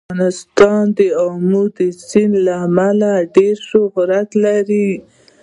افغانستان 0.13 0.83
د 0.97 0.99
آمو 1.25 1.63
سیند 2.09 2.33
له 2.45 2.53
امله 2.65 3.11
ډېر 3.35 3.55
شهرت 3.69 4.29
لري. 4.45 4.89